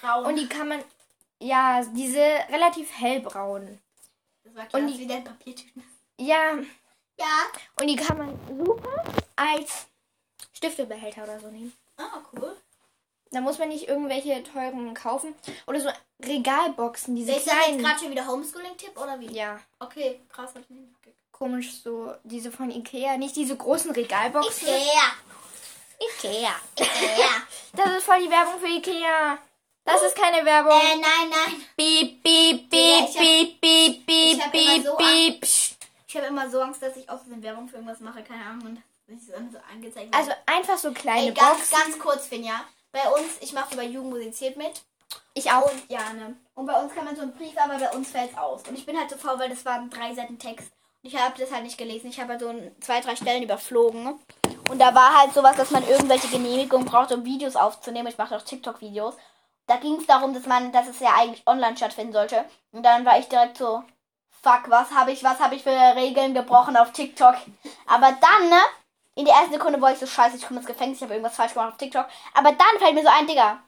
Braun. 0.00 0.26
Und 0.26 0.36
die 0.36 0.48
kann 0.48 0.68
man, 0.68 0.82
ja, 1.40 1.82
diese 1.94 2.20
relativ 2.50 2.92
hellbraun. 2.98 3.78
das 4.44 4.54
war 4.54 4.64
und 4.72 4.74
und 4.74 4.86
die- 4.88 4.98
wieder 5.00 5.20
Papiertüten. 5.20 5.82
Ja, 6.18 6.54
Ja. 7.18 7.42
und 7.80 7.86
die 7.86 7.96
kann 7.96 8.18
man 8.18 8.38
super 8.64 9.04
als 9.36 9.86
Stiftebehälter 10.52 11.22
oder 11.24 11.38
so 11.40 11.48
nehmen. 11.48 11.72
Ah, 11.98 12.20
cool. 12.32 12.56
Da 13.30 13.40
muss 13.40 13.58
man 13.58 13.68
nicht 13.68 13.88
irgendwelche 13.88 14.42
teuren 14.44 14.94
kaufen. 14.94 15.34
Oder 15.66 15.80
so 15.80 15.90
Regalboxen, 16.24 17.14
diese 17.16 17.32
Ist 17.32 17.46
das 17.46 17.54
jetzt 17.54 17.64
kleinen. 17.64 17.82
gerade 17.82 17.98
schon 17.98 18.10
wieder 18.10 18.26
Homeschooling-Tipp 18.26 18.96
oder 19.00 19.18
wie? 19.20 19.26
Ja, 19.32 19.60
Okay, 19.78 20.20
krass. 20.28 20.54
hab 20.54 20.62
ich 20.62 20.70
nicht 20.70 20.82
mitgekriegt. 20.82 21.18
Komisch 21.38 21.82
so, 21.82 22.14
diese 22.24 22.50
von 22.50 22.70
Ikea. 22.70 23.16
Nicht 23.18 23.36
diese 23.36 23.56
großen 23.56 23.90
Regalboxen. 23.90 24.68
Ikea. 24.68 25.12
Ikea. 26.00 26.54
Ikea. 26.78 27.28
Das 27.76 27.90
ist 27.90 28.04
voll 28.04 28.20
die 28.24 28.30
Werbung 28.30 28.58
für 28.58 28.68
Ikea. 28.68 29.38
Das 29.84 30.02
ist 30.02 30.16
keine 30.16 30.44
Werbung. 30.44 30.72
äh, 30.72 30.96
nein, 30.96 31.30
nein. 31.30 31.66
Piep, 31.76 32.22
piep, 32.22 32.70
piep, 32.70 33.14
piep, 33.14 33.60
piep, 33.60 34.06
piep, 34.06 34.50
piep, 34.50 34.84
so 34.84 34.96
piep. 34.96 35.42
Ich 36.08 36.16
habe 36.16 36.26
immer 36.26 36.48
so 36.48 36.60
Angst, 36.62 36.82
dass 36.82 36.96
ich 36.96 37.08
aus 37.10 37.20
Versehen 37.20 37.42
Werbung 37.42 37.68
für 37.68 37.76
irgendwas 37.76 38.00
mache, 38.00 38.22
keine 38.22 38.44
Ahnung. 38.46 38.66
Und 38.68 38.82
wenn 39.06 39.18
ich 39.18 39.26
so 39.26 39.58
angezeigt 39.70 40.14
Also 40.14 40.32
einfach 40.46 40.78
so 40.78 40.90
kleine 40.92 41.26
Ey, 41.28 41.34
ganz, 41.34 41.58
Boxen. 41.70 41.78
ganz 41.78 41.98
kurz, 41.98 42.26
Finja. 42.26 42.64
Bei 42.92 43.06
uns, 43.10 43.34
ich 43.40 43.52
mache 43.52 43.70
so 43.72 43.76
bei 43.76 43.84
Jugend 43.84 44.10
musiziert 44.10 44.56
mit. 44.56 44.82
Ich 45.34 45.50
auch. 45.52 45.70
Und 45.70 45.90
ja, 45.90 46.12
ne. 46.14 46.34
Und 46.54 46.64
bei 46.66 46.80
uns 46.80 46.94
kann 46.94 47.04
man 47.04 47.14
so 47.14 47.22
einen 47.22 47.34
Brief, 47.34 47.56
aber 47.58 47.78
bei 47.78 47.90
uns 47.90 48.10
fällt 48.10 48.32
es 48.32 48.38
aus. 48.38 48.62
Und 48.66 48.78
ich 48.78 48.86
bin 48.86 48.98
halt 48.98 49.10
so 49.10 49.16
faul, 49.18 49.38
weil 49.38 49.50
das 49.50 49.64
waren 49.66 49.90
drei 49.90 50.14
Seiten 50.14 50.38
Text. 50.38 50.72
Ich 51.06 51.16
habe 51.16 51.38
das 51.38 51.52
halt 51.52 51.62
nicht 51.62 51.78
gelesen. 51.78 52.10
Ich 52.10 52.20
habe 52.20 52.32
halt 52.32 52.40
so 52.40 52.52
zwei, 52.80 53.00
drei 53.00 53.14
Stellen 53.14 53.44
überflogen. 53.44 54.18
Und 54.68 54.80
da 54.80 54.92
war 54.92 55.20
halt 55.20 55.32
sowas, 55.32 55.56
dass 55.56 55.70
man 55.70 55.86
irgendwelche 55.86 56.26
Genehmigungen 56.26 56.84
braucht, 56.84 57.12
um 57.12 57.24
Videos 57.24 57.54
aufzunehmen. 57.54 58.08
Ich 58.08 58.18
mache 58.18 58.36
auch 58.36 58.42
TikTok-Videos. 58.42 59.14
Da 59.68 59.76
ging 59.76 60.00
es 60.00 60.06
darum, 60.06 60.34
dass 60.34 60.46
man, 60.46 60.72
dass 60.72 60.88
es 60.88 60.98
ja 60.98 61.10
eigentlich 61.16 61.46
online 61.46 61.76
stattfinden 61.76 62.12
sollte. 62.12 62.44
Und 62.72 62.82
dann 62.82 63.04
war 63.04 63.18
ich 63.20 63.28
direkt 63.28 63.56
so, 63.56 63.84
fuck, 64.42 64.68
was 64.68 64.90
habe 64.90 65.12
ich, 65.12 65.22
was 65.22 65.38
habe 65.38 65.54
ich 65.54 65.62
für 65.62 65.70
Regeln 65.70 66.34
gebrochen 66.34 66.76
auf 66.76 66.90
TikTok? 66.90 67.36
Aber 67.86 68.12
dann, 68.20 68.48
ne? 68.48 68.60
In 69.14 69.24
der 69.24 69.34
ersten 69.34 69.52
Sekunde 69.52 69.80
wollte 69.80 69.94
ich 69.94 70.00
so 70.00 70.06
scheiße, 70.06 70.36
ich 70.36 70.46
komme 70.46 70.58
ins 70.58 70.66
Gefängnis, 70.66 70.98
ich 70.98 71.02
habe 71.04 71.14
irgendwas 71.14 71.36
falsch 71.36 71.54
gemacht 71.54 71.72
auf 71.72 71.78
TikTok. 71.78 72.06
Aber 72.34 72.50
dann 72.50 72.78
fällt 72.78 72.94
mir 72.94 73.02
so 73.02 73.08
ein, 73.08 73.26
Digga, 73.26 73.62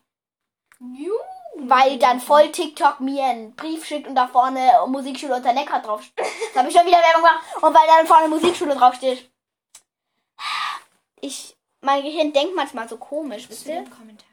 Juhu. 0.80 1.38
Weil 1.60 1.98
dann 1.98 2.20
voll 2.20 2.50
TikTok 2.52 3.00
mir 3.00 3.24
einen 3.24 3.54
Brief 3.54 3.84
schickt 3.84 4.06
und 4.06 4.14
da 4.14 4.28
vorne 4.28 4.72
Musikschule 4.86 5.36
unter 5.36 5.52
Neckar 5.52 5.80
draufsteht. 5.80 6.26
Da 6.54 6.60
habe 6.60 6.68
ich 6.68 6.76
schon 6.76 6.86
wieder 6.86 6.98
Werbung 6.98 7.22
gemacht. 7.22 7.44
Und 7.56 7.74
weil 7.74 7.86
dann 7.86 8.06
vorne 8.06 8.28
Musikschule 8.28 8.74
draufsteht. 8.74 9.30
Ich, 11.20 11.56
mein 11.80 12.02
Gehirn 12.02 12.32
denkt 12.32 12.54
manchmal 12.54 12.88
so 12.88 12.96
komisch, 12.96 13.48
wisst 13.48 13.66
ihr? 13.66 13.84
Kommentare 13.84 14.28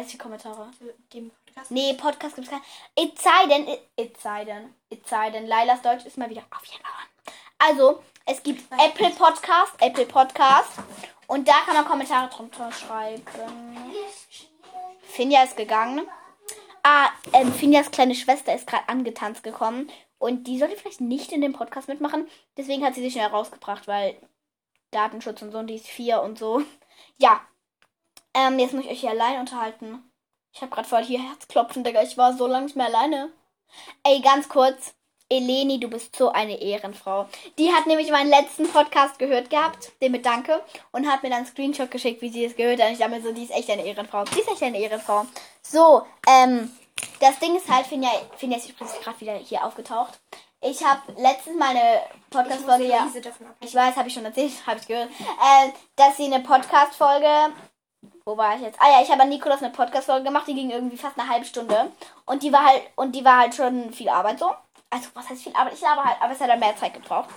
ist 0.00 0.12
die 0.12 0.18
Kommentare? 0.18 0.70
dem 1.12 1.30
Podcast? 1.30 1.70
Nee, 1.70 1.94
Podcast 1.94 2.34
gibt's 2.34 2.50
keinen. 2.50 2.62
Es 2.96 3.22
sei 3.22 3.46
denn, 3.46 3.68
es 3.96 4.22
sei 4.22 4.44
denn, 4.44 4.74
es 4.90 4.98
sei 5.08 5.30
denn, 5.30 5.46
Lailas 5.46 5.82
Deutsch 5.82 6.06
ist 6.06 6.18
mal 6.18 6.28
wieder 6.28 6.42
auf 6.50 6.64
jeden 6.64 6.82
Fall. 6.82 7.34
Also, 7.58 8.02
es 8.24 8.42
gibt 8.42 8.64
Apple 8.72 9.10
Podcast, 9.10 9.74
Apple 9.78 10.06
Podcast. 10.06 10.72
Und 11.26 11.46
da 11.46 11.60
kann 11.64 11.74
man 11.74 11.84
Kommentare 11.84 12.28
drunter 12.28 12.72
schreiben. 12.72 13.24
Finja 15.20 15.42
ist 15.42 15.58
gegangen. 15.58 16.08
Ah, 16.82 17.10
ähm, 17.34 17.52
Finjas 17.52 17.90
kleine 17.90 18.14
Schwester 18.14 18.54
ist 18.54 18.66
gerade 18.66 18.88
angetanzt 18.88 19.42
gekommen. 19.42 19.92
Und 20.16 20.46
die 20.46 20.58
sollte 20.58 20.78
vielleicht 20.78 21.02
nicht 21.02 21.30
in 21.32 21.42
dem 21.42 21.52
Podcast 21.52 21.88
mitmachen. 21.88 22.26
Deswegen 22.56 22.82
hat 22.82 22.94
sie 22.94 23.02
sich 23.02 23.12
schnell 23.12 23.26
rausgebracht, 23.26 23.86
weil 23.86 24.16
Datenschutz 24.92 25.42
und 25.42 25.52
so. 25.52 25.58
Und 25.58 25.66
die 25.66 25.74
ist 25.74 25.86
vier 25.86 26.22
und 26.22 26.38
so. 26.38 26.62
Ja. 27.18 27.42
Ähm, 28.32 28.58
jetzt 28.58 28.72
muss 28.72 28.84
ich 28.84 28.90
euch 28.90 29.00
hier 29.00 29.10
allein 29.10 29.40
unterhalten. 29.40 30.10
Ich 30.54 30.62
habe 30.62 30.70
gerade 30.70 30.88
voll 30.88 31.04
hier 31.04 31.22
Herzklopfen, 31.22 31.84
Digga. 31.84 32.02
Ich 32.02 32.16
war 32.16 32.34
so 32.34 32.46
lange 32.46 32.64
nicht 32.64 32.76
mehr 32.76 32.86
alleine. 32.86 33.30
Ey, 34.04 34.20
ganz 34.20 34.48
kurz. 34.48 34.94
Eleni, 35.30 35.78
du 35.78 35.88
bist 35.88 36.16
so 36.16 36.30
eine 36.30 36.60
Ehrenfrau. 36.60 37.26
Die 37.56 37.72
hat 37.72 37.86
nämlich 37.86 38.10
meinen 38.10 38.30
letzten 38.30 38.68
Podcast 38.68 39.18
gehört 39.18 39.48
gehabt, 39.48 39.92
den 40.02 40.12
mit 40.12 40.26
Danke, 40.26 40.60
und 40.90 41.06
hat 41.06 41.22
mir 41.22 41.30
dann 41.30 41.38
einen 41.38 41.46
Screenshot 41.46 41.90
geschickt, 41.90 42.20
wie 42.20 42.30
sie 42.30 42.44
es 42.44 42.56
gehört 42.56 42.80
hat. 42.80 42.88
Und 42.88 42.94
ich 42.94 42.98
dachte 42.98 43.12
mir 43.12 43.22
so, 43.22 43.32
die 43.32 43.44
ist 43.44 43.52
echt 43.52 43.70
eine 43.70 43.86
Ehrenfrau. 43.86 44.24
Die 44.24 44.40
ist 44.40 44.50
echt 44.50 44.62
eine 44.62 44.78
Ehrenfrau. 44.78 45.26
So, 45.62 46.02
ähm, 46.28 46.70
das 47.20 47.38
Ding 47.38 47.56
ist 47.56 47.70
halt, 47.70 47.86
Finja, 47.86 48.10
Finja 48.36 48.58
ist 48.58 48.68
übrigens 48.68 48.98
gerade 49.00 49.20
wieder 49.20 49.34
hier 49.34 49.64
aufgetaucht. 49.64 50.18
Ich 50.62 50.84
habe 50.84 51.00
letztens 51.16 51.56
meine 51.58 52.02
Podcast-Folge 52.28 52.84
ja. 52.86 53.08
Ich 53.60 53.74
weiß, 53.74 53.96
habe 53.96 54.08
ich 54.08 54.14
schon 54.14 54.24
erzählt, 54.24 54.52
habe 54.66 54.78
ich 54.78 54.86
gehört, 54.86 55.08
äh, 55.10 55.70
dass 55.96 56.16
sie 56.16 56.24
eine 56.24 56.40
Podcast-Folge. 56.40 57.54
Wo 58.24 58.36
war 58.36 58.56
ich 58.56 58.62
jetzt? 58.62 58.80
Ah 58.80 58.90
ja, 58.90 59.02
ich 59.02 59.10
habe 59.10 59.22
an 59.22 59.28
Nikolas 59.28 59.62
eine 59.62 59.72
Podcast-Folge 59.72 60.24
gemacht, 60.24 60.46
die 60.48 60.54
ging 60.54 60.70
irgendwie 60.70 60.96
fast 60.96 61.18
eine 61.18 61.28
halbe 61.28 61.46
Stunde. 61.46 61.90
Und 62.26 62.42
die 62.42 62.52
war 62.52 62.64
halt, 62.64 62.82
und 62.96 63.12
die 63.14 63.24
war 63.24 63.38
halt 63.38 63.54
schon 63.54 63.92
viel 63.92 64.08
Arbeit 64.08 64.38
so. 64.38 64.50
Also, 64.90 65.08
was 65.14 65.28
heißt 65.28 65.42
viel 65.42 65.54
Arbeit? 65.54 65.74
Ich 65.74 65.84
habe 65.84 66.04
halt, 66.04 66.20
aber 66.20 66.32
es 66.32 66.40
hat 66.40 66.48
dann 66.48 66.60
mehr 66.60 66.76
Zeit 66.76 66.94
gebraucht. 66.94 67.30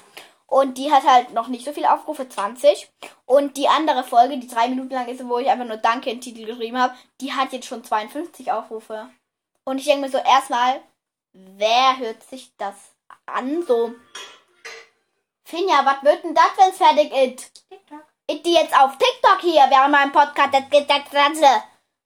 Und 0.48 0.78
die 0.78 0.92
hat 0.92 1.04
halt 1.04 1.34
noch 1.34 1.48
nicht 1.48 1.66
so 1.66 1.74
viele 1.74 1.92
Aufrufe, 1.92 2.28
20. 2.28 2.90
Und 3.26 3.58
die 3.58 3.68
andere 3.68 4.04
Folge, 4.04 4.38
die 4.38 4.48
drei 4.48 4.68
Minuten 4.68 4.94
lang 4.94 5.08
ist, 5.08 5.28
wo 5.28 5.40
ich 5.40 5.50
einfach 5.50 5.66
nur 5.66 5.78
Danke 5.78 6.10
in 6.10 6.18
den 6.18 6.22
Titel 6.22 6.46
geschrieben 6.46 6.78
habe, 6.78 6.96
die 7.22 7.34
hat 7.34 7.54
jetzt 7.54 7.68
schon 7.68 7.84
52 7.84 8.52
Aufrufe. 8.52 9.10
Und 9.64 9.80
ich 9.80 9.86
denke 9.86 10.02
mir 10.02 10.12
so, 10.12 10.18
erstmal, 10.18 10.82
wer 11.32 11.98
hört 11.98 12.22
sich 12.24 12.52
das 12.58 12.76
an? 13.26 13.64
So, 13.66 13.94
Finja, 15.54 15.86
was 15.86 16.04
wird 16.04 16.24
denn 16.24 16.34
das, 16.34 16.52
wenn 16.58 16.70
es 16.72 16.78
fertig 16.78 17.12
ist? 17.12 17.70
TikTok. 17.70 18.04
Ist 18.28 18.46
die 18.46 18.54
jetzt 18.54 18.76
auf 18.76 18.98
TikTok 18.98 19.42
hier 19.42 19.66
während 19.70 19.92
meinem 19.92 20.12
Podcast? 20.12 20.54
Das 20.54 20.70
geht 20.70 20.90
das 20.90 21.10
Ganze. 21.12 21.46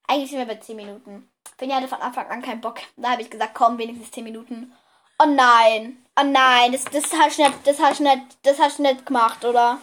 Eigentlich 0.08 0.30
sind 0.30 0.39
wir 0.39 0.46
bei 0.46 0.56
10 0.56 0.75
Minuten. 0.75 1.32
Finja 1.58 1.77
hatte 1.77 1.88
von 1.88 2.01
Anfang 2.01 2.27
an 2.27 2.42
keinen 2.42 2.60
Bock. 2.60 2.80
Da 2.98 3.12
habe 3.12 3.22
ich 3.22 3.30
gesagt, 3.30 3.56
komm, 3.56 3.77
wenigstens 3.77 4.12
10 4.12 4.25
Minuten. 4.25 4.75
Oh 5.19 5.25
nein. 5.25 6.03
Oh 6.19 6.24
nein, 6.24 6.71
das, 6.71 6.83
das 6.86 7.05
hast 7.19 7.38
du 7.38 7.43
nicht, 7.43 7.55
das 7.65 7.79
hast 7.79 8.00
du 8.00 8.03
nicht, 8.03 8.21
das 8.43 8.57
hast 8.59 8.79
du 8.79 8.83
nicht 8.83 9.05
gemacht, 9.05 9.43
oder? 9.45 9.79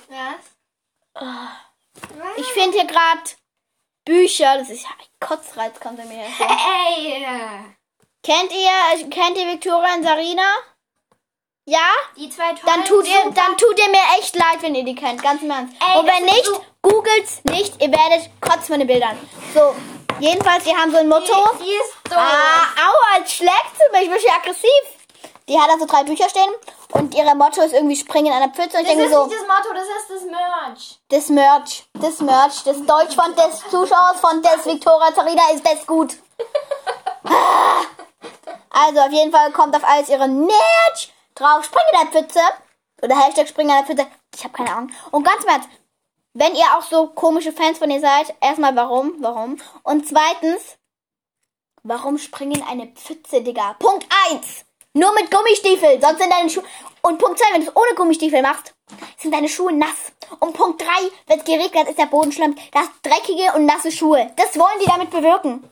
Was? 1.15 1.29
Ich 2.37 2.47
finde 2.53 2.79
hier 2.79 2.87
gerade 2.87 3.21
Bücher, 4.05 4.59
das 4.59 4.69
ist 4.71 4.85
ein 4.85 5.07
Kotzreiz, 5.21 5.79
kommt 5.81 5.99
er 6.01 6.07
mir 6.07 6.17
her. 6.25 6.49
Hey! 6.49 7.27
Kennt 8.23 8.53
ihr, 8.53 9.09
kennt 9.11 9.37
ihr 9.39 9.47
Victoria 9.47 9.95
und 9.95 10.03
Sarina? 10.03 10.43
Ja? 11.67 11.87
Die 12.17 12.29
zwei 12.31 12.53
tollen 12.55 12.67
Dann 12.67 12.85
tut 12.85 13.07
ihr, 13.07 13.31
dann 13.31 13.57
tut 13.57 13.79
ihr 13.79 13.89
mir 13.89 14.19
echt 14.19 14.35
leid, 14.37 14.61
wenn 14.61 14.75
ihr 14.75 14.85
die 14.85 14.95
kennt, 14.95 15.23
ganz 15.23 15.41
im 15.43 15.51
Ernst. 15.51 15.75
Ey, 15.81 15.99
Und 16.01 16.07
wenn 16.07 16.25
nicht, 16.25 16.45
so- 16.47 16.65
googelt's 16.83 17.43
nicht, 17.45 17.81
ihr 17.81 17.91
werdet 17.93 18.29
kotzen 18.41 18.65
von 18.65 18.79
den 18.81 18.89
Bildern. 18.89 19.17
So, 19.55 19.75
jedenfalls, 20.19 20.65
die 20.65 20.75
haben 20.77 20.91
so 20.91 20.99
ein 20.99 21.09
Motto. 21.09 21.33
Die, 21.61 21.65
die 21.65 21.71
ist 21.71 21.93
so. 22.11 22.17
Ah, 22.17 22.67
aua, 22.77 23.19
jetzt 23.19 23.33
schlägt 23.33 23.71
sie 23.79 23.93
mich, 23.93 24.03
ich 24.03 24.11
bin 24.11 24.21
schon 24.21 24.41
aggressiv. 24.41 24.71
Die 25.49 25.59
hat 25.61 25.69
also 25.69 25.85
drei 25.85 26.05
Bücher 26.05 26.29
stehen 26.29 26.51
und 26.93 27.15
ihre 27.15 27.35
Motto 27.35 27.61
ist 27.61 27.75
irgendwie 27.75 27.97
springen 27.97 28.29
in 28.29 28.33
einer 28.33 28.49
Pfütze. 28.49 28.79
Und 28.79 28.85
ich 28.85 28.89
das 28.89 28.97
denke 28.97 29.05
ist 29.05 29.13
so, 29.13 29.27
nicht 29.27 29.37
das 29.39 29.47
Motto, 29.47 29.75
das 29.75 29.85
ist 29.85 30.11
das 30.11 30.31
Merch. 30.31 31.01
das 31.09 31.29
Merch, 31.29 31.89
das 31.93 32.21
Merch, 32.21 32.63
das 32.65 32.87
Deutsch 32.87 33.15
von 33.15 33.35
des 33.35 33.61
Zuschauers 33.71 34.21
von 34.21 34.43
des 34.43 34.65
Victoria 34.65 35.15
Zarina 35.15 35.43
ist 35.53 35.67
das 35.67 35.87
gut. 35.87 36.17
Also 38.77 39.01
auf 39.01 39.13
jeden 39.13 39.31
Fall 39.31 39.53
kommt 39.53 39.75
auf 39.77 39.85
alles 39.85 40.09
ihre 40.09 40.27
Merch 40.27 41.15
drauf, 41.37 41.65
spring 41.65 41.85
in 41.93 42.01
der 42.01 42.11
Pfütze. 42.23 42.41
Oder 43.03 43.17
Hashtag 43.17 43.49
spring 43.49 43.69
in 43.69 43.77
der 43.77 43.85
Pfütze. 43.85 44.07
Ich 44.35 44.43
habe 44.43 44.53
keine 44.53 44.75
Ahnung. 44.75 44.91
Und 45.13 45.25
ganz 45.25 45.45
im 45.45 45.51
Ernst, 45.51 45.69
wenn 46.33 46.55
ihr 46.57 46.67
auch 46.77 46.83
so 46.83 47.07
komische 47.07 47.53
Fans 47.53 47.79
von 47.79 47.91
ihr 47.91 48.01
seid, 48.01 48.35
erstmal 48.41 48.75
warum, 48.75 49.15
warum? 49.21 49.59
Und 49.85 50.09
zweitens, 50.09 50.77
warum 51.85 52.19
springen 52.19 52.57
in 52.57 52.63
eine 52.63 52.89
Pfütze, 52.89 53.43
Digga? 53.43 53.77
Punkt 53.79 54.07
1. 54.31 54.65
Nur 54.95 55.13
mit 55.15 55.31
Gummistiefel, 55.31 56.01
sonst 56.01 56.19
sind 56.21 56.33
deine 56.33 56.49
Schuhe. 56.49 56.65
Und 57.03 57.19
Punkt 57.19 57.39
2, 57.39 57.47
wenn 57.53 57.65
du 57.65 57.69
es 57.71 57.77
ohne 57.77 57.95
Gummistiefel 57.97 58.41
machst, 58.43 58.73
sind 59.19 59.35
deine 59.35 59.49
Schuhe 59.49 59.73
nass. 59.73 60.13
Und 60.39 60.55
Punkt 60.55 60.81
3, 60.81 60.87
wenn 61.27 61.39
es 61.41 61.45
geregnet 61.45 61.89
ist 61.89 61.99
der 61.99 62.07
Boden 62.07 62.31
schlimm. 62.33 62.55
Du 62.55 62.79
hast 62.79 62.91
dreckige 63.03 63.53
und 63.55 63.67
nasse 63.67 63.91
Schuhe. 63.91 64.31
Das 64.37 64.57
wollen 64.59 64.79
die 64.81 64.87
damit 64.87 65.11
bewirken. 65.11 65.69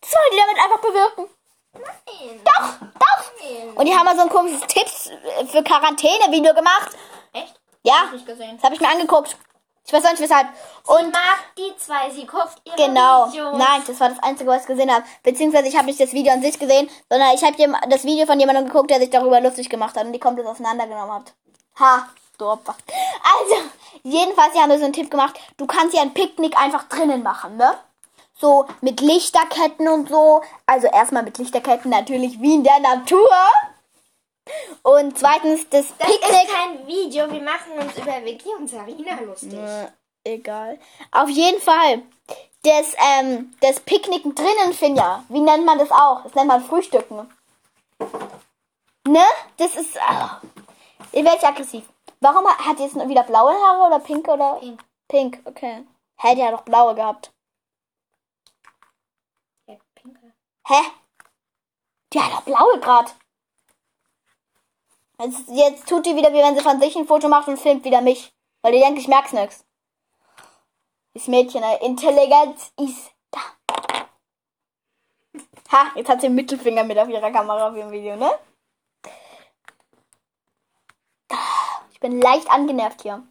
Das 0.00 0.12
wollen 0.12 0.30
die 0.32 0.36
damit 0.38 0.64
einfach 0.64 0.80
bewirken. 0.80 1.28
Nein. 1.74 2.40
Doch, 2.44 2.68
doch. 2.98 3.32
Nein. 3.42 3.72
Und 3.74 3.86
die 3.86 3.94
haben 3.96 4.04
mal 4.04 4.16
so 4.16 4.22
ein 4.22 4.28
komisches 4.28 4.60
Tipps 4.68 5.10
für 5.50 5.62
Quarantäne-Video 5.62 6.54
gemacht. 6.54 6.92
Echt? 7.32 7.54
Ja, 7.82 7.94
Hab 7.94 8.06
ich 8.06 8.12
nicht 8.12 8.26
gesehen. 8.26 8.56
das 8.56 8.64
habe 8.64 8.74
ich 8.76 8.80
mir 8.80 8.88
angeguckt. 8.88 9.36
Ich 9.84 9.92
weiß 9.92 10.04
auch 10.04 10.10
nicht 10.10 10.22
weshalb. 10.22 10.48
Und 10.86 10.96
Und 11.06 11.12
mag 11.12 11.38
die 11.58 11.76
zwei, 11.76 12.08
sie 12.10 12.26
guckt 12.26 12.60
ihre 12.64 12.76
Genau. 12.76 13.26
Videos. 13.28 13.58
Nein, 13.58 13.82
das 13.86 13.98
war 14.00 14.08
das 14.10 14.22
Einzige, 14.22 14.48
was 14.50 14.62
ich 14.62 14.66
gesehen 14.68 14.92
habe. 14.92 15.04
Beziehungsweise 15.22 15.68
ich 15.68 15.76
habe 15.76 15.86
nicht 15.86 16.00
das 16.00 16.12
Video 16.12 16.32
an 16.32 16.40
sich 16.42 16.58
gesehen, 16.58 16.88
sondern 17.10 17.34
ich 17.34 17.42
habe 17.42 17.56
das 17.88 18.04
Video 18.04 18.26
von 18.26 18.38
jemandem 18.38 18.66
geguckt, 18.66 18.90
der 18.90 19.00
sich 19.00 19.10
darüber 19.10 19.40
lustig 19.40 19.68
gemacht 19.68 19.96
hat 19.96 20.04
und 20.06 20.12
die 20.12 20.20
komplett 20.20 20.46
auseinandergenommen 20.46 21.12
hat. 21.12 21.32
Ha, 21.80 22.08
du 22.38 22.46
Opfer. 22.46 22.76
Also, 23.24 23.56
jedenfalls, 24.04 24.52
die 24.54 24.60
haben 24.60 24.68
mir 24.68 24.78
so 24.78 24.84
einen 24.84 24.92
Tipp 24.92 25.10
gemacht. 25.10 25.38
Du 25.56 25.66
kannst 25.66 25.94
ja 25.96 26.02
ein 26.02 26.14
Picknick 26.14 26.56
einfach 26.56 26.84
drinnen 26.84 27.22
machen, 27.22 27.56
ne? 27.56 27.74
So 28.40 28.66
mit 28.80 29.00
Lichterketten 29.00 29.88
und 29.88 30.08
so. 30.08 30.42
Also 30.66 30.86
erstmal 30.88 31.22
mit 31.22 31.38
Lichterketten 31.38 31.90
natürlich 31.90 32.40
wie 32.40 32.54
in 32.54 32.64
der 32.64 32.80
Natur. 32.80 33.28
Und 34.82 35.18
zweitens 35.18 35.68
das, 35.70 35.86
Das 35.98 36.08
Picknick. 36.08 36.30
ist 36.30 36.48
kein 36.52 36.86
Video, 36.86 37.30
wir 37.30 37.42
machen 37.42 37.72
uns 37.78 37.96
über 37.96 38.24
Vicky 38.24 38.48
und 38.58 38.68
Sarina 38.68 39.20
lustig. 39.20 39.52
Äh, 39.54 39.88
egal. 40.24 40.78
Auf 41.10 41.28
jeden 41.28 41.60
Fall. 41.60 42.02
Das, 42.64 42.94
ähm, 43.18 43.54
das 43.60 43.80
Picknicken 43.80 44.34
drinnen, 44.34 44.72
Finja. 44.72 45.24
Wie 45.28 45.40
nennt 45.40 45.64
man 45.64 45.78
das 45.78 45.90
auch? 45.90 46.22
Das 46.22 46.34
nennt 46.34 46.48
man 46.48 46.62
Frühstücken. 46.64 47.28
Ne? 49.06 49.24
Das 49.56 49.74
ist. 49.76 50.00
ah. 50.00 50.40
Ihr 51.12 51.24
werdet 51.24 51.44
aggressiv. 51.44 51.84
Warum 52.20 52.46
hat 52.46 52.78
die 52.78 52.84
jetzt 52.84 52.94
wieder 53.08 53.24
blaue 53.24 53.52
Haare 53.52 53.86
oder 53.86 53.98
pink 53.98 54.28
oder? 54.28 54.54
Pink. 54.60 54.80
Pink, 55.08 55.40
okay. 55.44 55.84
Hätte 56.16 56.40
ja 56.40 56.50
doch 56.52 56.62
blaue 56.62 56.94
gehabt. 56.94 57.32
Ja, 59.66 59.74
pinke. 59.96 60.32
Hä? 60.68 60.80
Die 62.12 62.20
hat 62.22 62.32
doch 62.32 62.42
blaue 62.42 62.78
grad. 62.78 63.14
Jetzt, 65.22 65.48
jetzt 65.48 65.88
tut 65.88 66.04
die 66.04 66.16
wieder, 66.16 66.32
wie 66.32 66.38
wenn 66.38 66.56
sie 66.56 66.62
von 66.62 66.80
sich 66.80 66.96
ein 66.96 67.06
Foto 67.06 67.28
macht 67.28 67.46
und 67.46 67.58
filmt 67.58 67.84
wieder 67.84 68.00
mich. 68.00 68.34
Weil 68.62 68.72
die 68.72 68.80
denkt, 68.80 68.98
ich 68.98 69.08
merk's 69.08 69.32
nix. 69.32 69.64
Das 71.14 71.28
Mädchen. 71.28 71.62
Intelligenz 71.80 72.72
ist 72.80 73.12
da. 73.30 73.40
Ha, 75.70 75.92
jetzt 75.94 76.08
hat 76.08 76.20
sie 76.20 76.26
den 76.26 76.34
Mittelfinger 76.34 76.84
mit 76.84 76.98
auf 76.98 77.08
ihrer 77.08 77.30
Kamera 77.30 77.68
auf 77.68 77.76
ihrem 77.76 77.90
Video, 77.92 78.16
ne? 78.16 78.30
Ich 81.92 82.00
bin 82.00 82.20
leicht 82.20 82.50
angenervt 82.50 83.02
hier. 83.02 83.22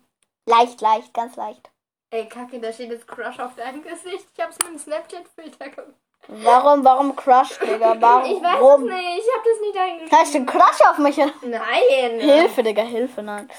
Leicht, 0.46 0.82
leicht, 0.82 1.14
ganz 1.14 1.36
leicht. 1.36 1.70
Ey, 2.10 2.28
Kacke, 2.28 2.60
da 2.60 2.72
steht 2.72 2.92
jetzt 2.92 3.08
Crush 3.08 3.40
auf 3.40 3.56
deinem 3.56 3.84
Gesicht. 3.84 4.28
Ich 4.34 4.44
hab's 4.44 4.58
mit 4.60 4.68
einem 4.68 4.80
Snapchat-Filter 4.80 5.70
gemacht. 5.70 5.96
Warum, 6.34 6.86
warum 6.86 7.14
Crush, 7.14 7.60
Digga? 7.60 8.00
Warum? 8.00 8.26
Ich 8.26 8.42
weiß 8.42 8.62
es 8.62 8.80
nicht, 8.86 9.20
ich 9.20 9.36
hab 9.36 9.44
das 9.44 9.60
nicht 9.60 9.78
eingeschrieben. 9.78 10.18
Hast 10.18 10.34
du 10.34 10.38
einen 10.38 10.46
Crush 10.46 10.82
auf 10.90 10.98
mich? 10.98 11.18
Nein. 11.18 12.20
Hilfe, 12.22 12.64
Digga, 12.64 12.84
Hilfe, 12.84 13.22
nein. 13.22 13.50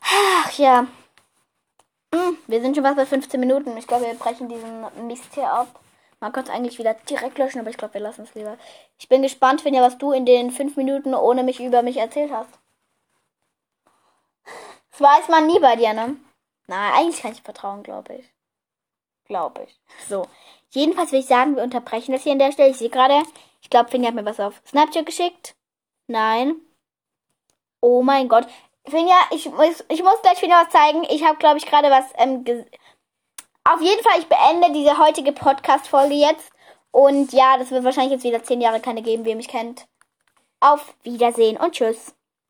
Ach 0.00 0.52
ja. 0.52 0.86
Hm, 2.14 2.38
wir 2.46 2.60
sind 2.60 2.76
schon 2.76 2.84
fast 2.84 2.96
bei 2.96 3.04
15 3.04 3.40
Minuten. 3.40 3.76
Ich 3.76 3.88
glaube, 3.88 4.06
wir 4.06 4.14
brechen 4.14 4.48
diesen 4.48 4.86
Mist 5.08 5.34
hier 5.34 5.52
ab. 5.52 5.66
Man 6.20 6.32
könnte 6.32 6.52
es 6.52 6.56
eigentlich 6.56 6.78
wieder 6.78 6.94
direkt 6.94 7.36
löschen, 7.36 7.60
aber 7.60 7.70
ich 7.70 7.76
glaube, 7.76 7.94
wir 7.94 8.00
lassen 8.00 8.22
es 8.22 8.34
lieber. 8.34 8.56
Ich 8.98 9.08
bin 9.08 9.22
gespannt, 9.22 9.62
Finja, 9.62 9.82
was 9.82 9.98
du 9.98 10.12
in 10.12 10.24
den 10.24 10.52
5 10.52 10.76
Minuten 10.76 11.14
ohne 11.14 11.42
mich 11.42 11.58
über 11.60 11.82
mich 11.82 11.96
erzählt 11.96 12.30
hast. 12.32 12.50
Das 14.92 15.00
weiß 15.00 15.28
man 15.28 15.48
nie 15.48 15.58
bei 15.58 15.74
dir, 15.74 15.94
ne? 15.94 16.16
Na, 16.68 16.94
eigentlich 16.94 17.22
kann 17.22 17.32
ich 17.32 17.42
vertrauen, 17.42 17.82
glaube 17.82 18.14
ich. 18.14 18.32
Glaube 19.26 19.64
ich. 19.64 19.80
So. 20.08 20.26
Jedenfalls 20.70 21.12
will 21.12 21.20
ich 21.20 21.26
sagen, 21.26 21.56
wir 21.56 21.62
unterbrechen 21.62 22.12
das 22.12 22.22
hier 22.22 22.32
an 22.32 22.38
der 22.38 22.52
Stelle. 22.52 22.70
Ich 22.70 22.78
sehe 22.78 22.90
gerade, 22.90 23.22
ich 23.62 23.70
glaube, 23.70 23.90
Finja 23.90 24.08
hat 24.08 24.14
mir 24.14 24.24
was 24.24 24.40
auf 24.40 24.60
Snapchat 24.66 25.06
geschickt. 25.06 25.54
Nein. 26.06 26.56
Oh 27.80 28.02
mein 28.02 28.28
Gott. 28.28 28.46
Finja, 28.86 29.16
ich 29.30 29.50
muss, 29.50 29.84
ich 29.88 30.02
muss 30.02 30.22
gleich 30.22 30.40
wieder 30.42 30.62
was 30.62 30.70
zeigen. 30.70 31.04
Ich 31.10 31.24
habe, 31.24 31.38
glaube 31.38 31.58
ich, 31.58 31.66
gerade 31.66 31.90
was. 31.90 32.06
Ähm, 32.16 32.44
auf 33.64 33.80
jeden 33.82 34.02
Fall, 34.02 34.18
ich 34.18 34.26
beende 34.26 34.72
diese 34.72 34.98
heutige 34.98 35.32
Podcast-Folge 35.32 36.14
jetzt. 36.14 36.50
Und 36.90 37.32
ja, 37.32 37.58
das 37.58 37.70
wird 37.70 37.84
wahrscheinlich 37.84 38.12
jetzt 38.12 38.24
wieder 38.24 38.42
zehn 38.42 38.60
Jahre 38.60 38.80
keine 38.80 39.02
geben, 39.02 39.24
wie 39.24 39.30
ihr 39.30 39.36
mich 39.36 39.48
kennt. 39.48 39.86
Auf 40.60 40.94
Wiedersehen 41.02 41.56
und 41.58 41.72
tschüss. 41.72 42.14